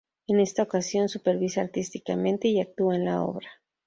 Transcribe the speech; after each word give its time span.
En 0.25 0.39
esta 0.39 0.63
ocasión 0.63 1.09
supervisa 1.09 1.61
artísticamente 1.61 2.47
y 2.47 2.59
actúa 2.59 2.95
en 2.95 3.05
la 3.05 3.21
obra. 3.21 3.47